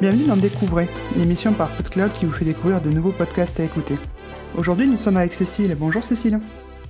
Bienvenue 0.00 0.26
dans 0.26 0.36
Découvrez, 0.36 0.88
l'émission 1.16 1.52
par 1.52 1.70
PodCloud 1.70 2.12
qui 2.12 2.26
vous 2.26 2.32
fait 2.32 2.44
découvrir 2.44 2.80
de 2.80 2.90
nouveaux 2.90 3.12
podcasts 3.12 3.60
à 3.60 3.64
écouter. 3.64 3.94
Aujourd'hui, 4.56 4.86
nous 4.86 4.98
sommes 4.98 5.16
avec 5.16 5.32
Cécile. 5.34 5.76
Bonjour 5.78 6.02
Cécile. 6.02 6.40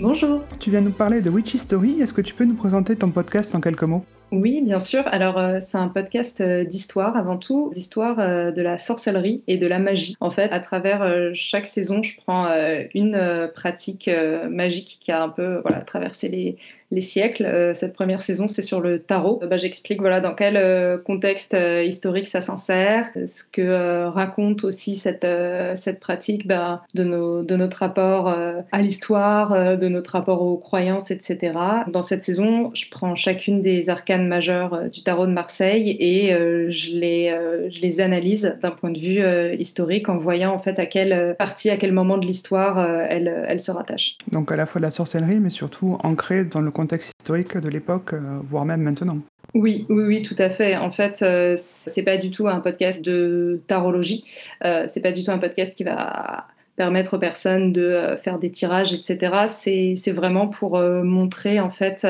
Bonjour. 0.00 0.42
Tu 0.58 0.70
viens 0.70 0.80
nous 0.80 0.90
parler 0.90 1.20
de 1.20 1.30
Witch 1.30 1.54
History. 1.54 2.00
Est-ce 2.00 2.12
que 2.12 2.20
tu 2.20 2.34
peux 2.34 2.44
nous 2.44 2.56
présenter 2.56 2.96
ton 2.96 3.10
podcast 3.10 3.54
en 3.54 3.60
quelques 3.60 3.84
mots? 3.84 4.04
Oui, 4.32 4.60
bien 4.60 4.80
sûr. 4.80 5.04
Alors, 5.06 5.38
euh, 5.38 5.58
c'est 5.60 5.78
un 5.78 5.86
podcast 5.86 6.40
euh, 6.40 6.64
d'histoire 6.64 7.16
avant 7.16 7.36
tout, 7.36 7.70
d'histoire 7.72 8.18
euh, 8.18 8.50
de 8.50 8.60
la 8.60 8.78
sorcellerie 8.78 9.44
et 9.46 9.56
de 9.56 9.66
la 9.68 9.78
magie. 9.78 10.16
En 10.18 10.32
fait, 10.32 10.50
à 10.50 10.58
travers 10.58 11.30
chaque 11.34 11.68
saison, 11.68 12.02
je 12.02 12.16
prends 12.16 12.48
une 12.94 13.50
pratique 13.54 14.10
magique 14.50 14.98
qui 15.00 15.12
a 15.12 15.22
un 15.22 15.28
peu 15.28 15.60
voilà, 15.62 15.80
traversé 15.82 16.28
les, 16.28 16.56
les 16.94 17.00
siècles. 17.00 17.44
Euh, 17.44 17.74
cette 17.74 17.92
première 17.92 18.22
saison, 18.22 18.48
c'est 18.48 18.62
sur 18.62 18.80
le 18.80 19.00
tarot. 19.00 19.40
Bah, 19.48 19.56
J'explique 19.56 20.00
voilà, 20.00 20.20
dans 20.20 20.34
quel 20.34 20.56
euh, 20.56 20.96
contexte 20.98 21.54
euh, 21.54 21.82
historique 21.82 22.28
ça 22.28 22.40
s'insère, 22.40 23.10
ce 23.26 23.42
que 23.44 24.06
raconte 24.06 24.64
aussi 24.64 24.96
cette, 24.96 25.26
cette 25.74 26.00
pratique 26.00 26.46
bah, 26.46 26.82
de, 26.94 27.04
nos, 27.04 27.42
de 27.42 27.56
notre 27.56 27.78
rapport 27.78 28.28
à 28.28 28.82
l'histoire, 28.82 29.76
de 29.76 29.88
notre 29.88 30.12
rapport 30.12 30.42
aux 30.42 30.56
croyances, 30.56 31.10
etc. 31.10 31.52
Dans 31.88 32.02
cette 32.02 32.22
saison, 32.22 32.70
je 32.74 32.88
prends 32.90 33.14
chacune 33.14 33.62
des 33.62 33.90
arcanes 33.90 34.28
majeures 34.28 34.88
du 34.90 35.02
tarot 35.02 35.26
de 35.26 35.32
Marseille 35.32 35.96
et 35.98 36.30
je, 36.30 36.96
les, 36.96 37.36
je 37.70 37.80
les 37.80 38.00
analyse 38.00 38.56
d'un 38.62 38.70
point 38.70 38.90
de 38.90 38.98
vue 38.98 39.22
historique 39.58 40.08
en 40.08 40.18
voyant 40.18 40.52
en 40.52 40.58
fait 40.58 40.78
à 40.78 40.86
quelle 40.86 41.34
partie, 41.38 41.70
à 41.70 41.76
quel 41.76 41.92
moment 41.92 42.18
de 42.18 42.26
l'histoire 42.26 42.78
elle, 43.08 43.44
elle 43.48 43.60
se 43.60 43.70
rattache. 43.70 44.16
Donc 44.30 44.52
à 44.52 44.56
la 44.56 44.66
fois 44.66 44.80
de 44.80 44.84
la 44.84 44.90
sorcellerie, 44.90 45.40
mais 45.40 45.50
surtout 45.50 45.98
ancrée 46.02 46.44
dans 46.44 46.60
le 46.60 46.70
contexte 46.70 46.83
contexte 46.84 47.14
historique 47.18 47.56
de 47.56 47.70
l'époque, 47.70 48.12
euh, 48.12 48.40
voire 48.42 48.66
même 48.66 48.82
maintenant. 48.82 49.16
Oui, 49.54 49.86
oui, 49.88 50.04
oui, 50.06 50.22
tout 50.22 50.36
à 50.36 50.50
fait. 50.50 50.76
En 50.76 50.90
fait, 50.90 51.22
euh, 51.22 51.54
c'est 51.56 52.02
pas 52.02 52.18
du 52.18 52.30
tout 52.30 52.46
un 52.46 52.60
podcast 52.60 53.02
de 53.02 53.62
tarologie. 53.68 54.24
Euh, 54.64 54.84
c'est 54.86 55.00
pas 55.00 55.12
du 55.12 55.24
tout 55.24 55.30
un 55.30 55.38
podcast 55.38 55.74
qui 55.74 55.84
va 55.84 56.46
permettre 56.76 57.14
aux 57.14 57.18
personnes 57.18 57.72
de 57.72 58.18
faire 58.22 58.38
des 58.38 58.50
tirages, 58.50 58.92
etc. 58.92 59.46
C'est 59.48 60.12
vraiment 60.12 60.48
pour 60.48 60.76
montrer 60.80 61.60
en 61.60 61.70
fait 61.70 62.04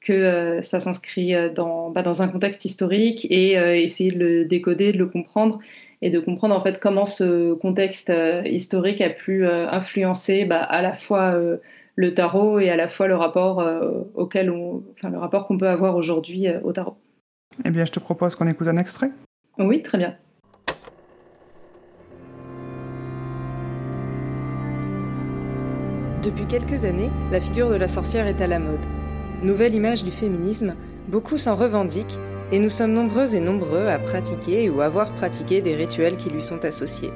que 0.00 0.58
ça 0.60 0.80
s'inscrit 0.80 1.32
dans, 1.54 1.88
bah, 1.88 2.02
dans 2.02 2.20
un 2.20 2.28
contexte 2.28 2.66
historique 2.66 3.26
et 3.30 3.52
essayer 3.82 4.12
de 4.12 4.18
le 4.18 4.44
décoder, 4.44 4.92
de 4.92 4.98
le 4.98 5.06
comprendre 5.06 5.60
et 6.02 6.10
de 6.10 6.20
comprendre 6.20 6.54
en 6.54 6.62
fait 6.62 6.78
comment 6.78 7.06
ce 7.06 7.54
contexte 7.54 8.12
historique 8.44 9.00
a 9.00 9.08
pu 9.08 9.46
influencer 9.46 10.44
bah, 10.44 10.60
à 10.60 10.82
la 10.82 10.92
fois 10.92 11.34
le 11.96 12.14
tarot 12.14 12.58
et 12.58 12.70
à 12.70 12.76
la 12.76 12.88
fois 12.88 13.06
le 13.06 13.16
rapport 13.16 13.60
euh, 13.60 14.02
auquel 14.14 14.50
on, 14.50 14.82
enfin 14.92 15.10
le 15.10 15.18
rapport 15.18 15.46
qu'on 15.46 15.58
peut 15.58 15.68
avoir 15.68 15.96
aujourd'hui 15.96 16.48
euh, 16.48 16.60
au 16.62 16.72
tarot. 16.72 16.96
Eh 17.64 17.70
bien, 17.70 17.84
je 17.84 17.92
te 17.92 18.00
propose 18.00 18.34
qu'on 18.34 18.46
écoute 18.46 18.68
un 18.68 18.78
extrait. 18.78 19.10
Oui, 19.58 19.82
très 19.82 19.98
bien. 19.98 20.16
Depuis 26.22 26.46
quelques 26.46 26.84
années, 26.84 27.10
la 27.30 27.40
figure 27.40 27.68
de 27.68 27.74
la 27.74 27.88
sorcière 27.88 28.26
est 28.26 28.40
à 28.40 28.46
la 28.46 28.60
mode. 28.60 28.86
Nouvelle 29.42 29.74
image 29.74 30.04
du 30.04 30.12
féminisme, 30.12 30.74
beaucoup 31.08 31.36
s'en 31.36 31.56
revendiquent 31.56 32.18
et 32.52 32.60
nous 32.60 32.68
sommes 32.68 32.92
nombreux 32.92 33.34
et 33.34 33.40
nombreux 33.40 33.88
à 33.88 33.98
pratiquer 33.98 34.70
ou 34.70 34.82
avoir 34.82 35.10
pratiqué 35.10 35.60
des 35.60 35.74
rituels 35.74 36.16
qui 36.16 36.30
lui 36.30 36.40
sont 36.40 36.64
associés. 36.64 37.10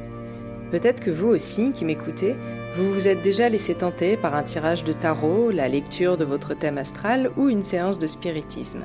Peut-être 0.72 1.00
que 1.00 1.10
vous 1.10 1.28
aussi, 1.28 1.72
qui 1.72 1.84
m'écoutez, 1.84 2.34
vous 2.76 2.92
vous 2.92 3.08
êtes 3.08 3.22
déjà 3.22 3.48
laissé 3.48 3.74
tenter 3.74 4.18
par 4.18 4.34
un 4.34 4.42
tirage 4.42 4.84
de 4.84 4.92
tarot, 4.92 5.50
la 5.50 5.66
lecture 5.66 6.18
de 6.18 6.26
votre 6.26 6.52
thème 6.52 6.76
astral 6.76 7.30
ou 7.38 7.48
une 7.48 7.62
séance 7.62 7.98
de 7.98 8.06
spiritisme. 8.06 8.84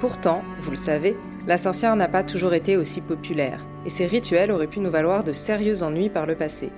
Pourtant, 0.00 0.42
vous 0.60 0.72
le 0.72 0.76
savez, 0.76 1.14
la 1.46 1.56
sorcière 1.56 1.94
n'a 1.94 2.08
pas 2.08 2.24
toujours 2.24 2.52
été 2.52 2.76
aussi 2.76 3.00
populaire, 3.00 3.64
et 3.86 3.90
ses 3.90 4.06
rituels 4.06 4.50
auraient 4.50 4.66
pu 4.66 4.80
nous 4.80 4.90
valoir 4.90 5.22
de 5.22 5.32
sérieux 5.32 5.84
ennuis 5.84 6.10
par 6.10 6.26
le 6.26 6.34
passé. 6.34 6.72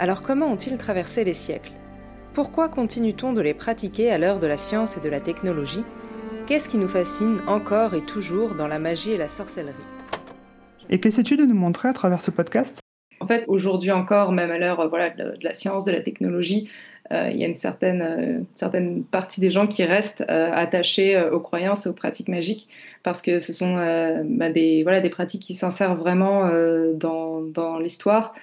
Alors 0.00 0.22
comment 0.22 0.46
ont-ils 0.46 0.78
traversé 0.78 1.22
les 1.22 1.32
siècles? 1.32 1.72
Pourquoi 2.34 2.68
continue-t-on 2.68 3.32
de 3.32 3.40
les 3.40 3.54
pratiquer 3.54 4.10
à 4.10 4.18
l'heure 4.18 4.40
de 4.40 4.48
la 4.48 4.56
science 4.56 4.96
et 4.96 5.00
de 5.00 5.08
la 5.08 5.20
technologie? 5.20 5.84
Qu'est-ce 6.48 6.68
qui 6.68 6.78
nous 6.78 6.88
fascine 6.88 7.38
encore 7.46 7.94
et 7.94 8.00
toujours 8.00 8.56
dans 8.56 8.66
la 8.66 8.80
magie 8.80 9.12
et 9.12 9.18
la 9.18 9.28
sorcellerie? 9.28 9.74
Et 10.90 10.98
qu'essaies-tu 10.98 11.36
de 11.36 11.44
nous 11.44 11.54
montrer 11.54 11.88
à 11.88 11.92
travers 11.92 12.20
ce 12.20 12.32
podcast? 12.32 12.80
En 13.20 13.26
fait, 13.26 13.44
aujourd'hui 13.48 13.90
encore, 13.90 14.32
même 14.32 14.50
à 14.50 14.58
l'heure 14.58 14.88
voilà, 14.88 15.10
de, 15.10 15.34
la 15.42 15.54
science, 15.54 15.84
de 15.84 15.92
la 15.92 16.00
technologie, 16.00 16.68
euh, 17.12 17.30
il 17.32 17.38
y 17.38 17.44
a 17.44 17.48
une 17.48 17.56
certaine, 17.56 18.02
euh, 18.02 19.00
partie 19.10 19.40
des 19.40 19.50
gens 19.50 19.66
qui 19.66 19.84
restent 19.84 20.24
euh, 20.28 20.50
attachés 20.52 21.20
aux 21.30 21.40
croyances 21.40 21.86
et 21.86 21.88
aux 21.88 21.94
pratiques 21.94 22.28
magiques 22.28 22.68
parce 23.02 23.22
que 23.22 23.38
ce 23.40 23.52
sont 23.52 23.76
bah, 24.24 24.50
des, 24.50 25.10
pratiques 25.10 25.42
qui 25.42 25.54
s'insèrent 25.54 25.94
vraiment 25.94 26.50
dans, 26.94 27.78
l'histoire. 27.78 28.34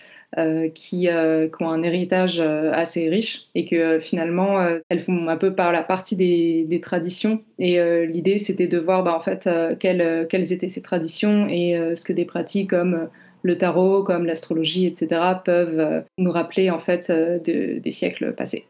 qui, 0.74 1.08
ont 1.10 1.70
un 1.70 1.84
héritage 1.84 2.40
assez 2.40 3.08
riche 3.10 3.48
et 3.54 3.66
que 3.66 4.00
finalement 4.00 4.66
elles 4.90 5.02
font 5.02 5.28
un 5.28 5.38
peu 5.38 5.54
par 5.54 5.72
la 5.72 5.84
partie 5.84 6.16
des, 6.16 6.82
traditions 6.82 7.44
et 7.60 7.78
l'idée 8.08 8.40
c'était 8.40 8.68
de 8.68 8.80
voir 8.80 9.04
bah, 9.04 9.16
en 9.16 9.20
fait 9.20 9.48
quelles, 9.80 10.52
étaient 10.52 10.70
ces 10.70 10.82
traditions 10.82 11.48
et 11.48 11.78
ce 11.96 12.04
que 12.04 12.14
des 12.14 12.26
pratiques 12.26 12.72
comme 12.72 13.08
le 13.46 13.58
tarot, 13.58 14.04
comme 14.04 14.26
l'astrologie, 14.26 14.88
etc., 14.88 15.22
peuvent 15.46 15.80
euh, 15.80 16.02
nous 16.18 16.32
rappeler 16.32 16.72
en 16.72 16.80
fait 16.80 17.12
euh, 17.12 17.38
des 17.40 17.92
siècles 17.92 18.34
passés. 18.34 18.66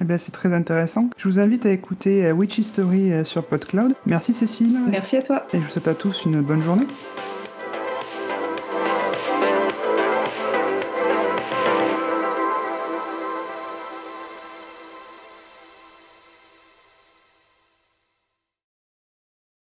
Eh 0.00 0.04
bien, 0.04 0.18
c'est 0.18 0.30
très 0.30 0.52
intéressant. 0.52 1.10
Je 1.16 1.26
vous 1.26 1.40
invite 1.40 1.66
à 1.66 1.72
écouter 1.72 2.26
euh, 2.26 2.32
Witch 2.32 2.58
History 2.58 3.10
sur 3.24 3.44
PodCloud. 3.44 3.94
Merci 4.06 4.32
Cécile. 4.32 4.78
Merci 4.88 5.16
à 5.16 5.22
toi. 5.22 5.46
Et 5.52 5.58
je 5.58 5.62
vous 5.64 5.70
souhaite 5.70 5.88
à 5.88 5.94
tous 5.94 6.24
une 6.26 6.40
bonne 6.42 6.62
journée. 6.62 6.86